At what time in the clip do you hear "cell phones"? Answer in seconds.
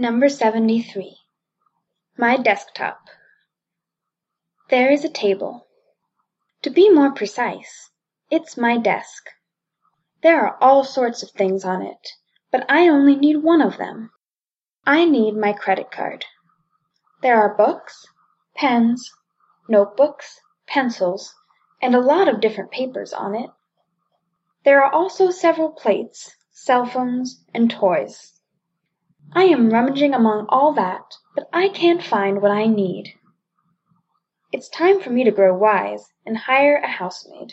26.52-27.42